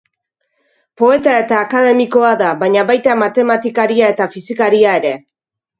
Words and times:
Poeta 1.01 1.35
eta 1.41 1.59
akademikoa 1.65 2.33
da, 2.41 2.49
baina 2.65 2.89
baita 2.91 3.21
matematikaria 3.25 4.13
eta 4.17 4.33
fisikaria 4.39 5.01
ere. 5.05 5.19